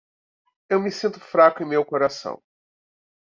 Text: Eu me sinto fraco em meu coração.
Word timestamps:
Eu 0.67 0.79
me 0.81 0.89
sinto 0.91 1.19
fraco 1.19 1.61
em 1.61 1.67
meu 1.67 1.85
coração. 1.85 2.41